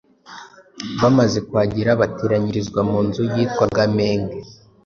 Bamaze 1.01 1.37
kuhagera 1.47 1.99
bateranyirizwa 2.01 2.79
mu 2.89 2.99
nzu 3.07 3.21
yitwaga 3.33 3.81
Menge 3.97 4.37